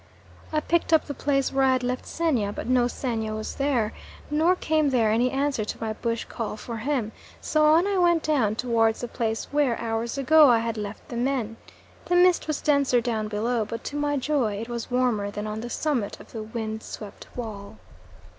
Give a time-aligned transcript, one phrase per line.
[0.51, 3.93] I picked up the place where I had left Xenia, but no Xenia was there,
[4.31, 8.23] nor came there any answer to my bush call for him, so on I went
[8.23, 11.57] down towards the place where, hours ago, I had left the men.
[12.05, 15.61] The mist was denser down below, but to my joy it was warmer than on
[15.61, 17.77] the summit of the wind swept wall.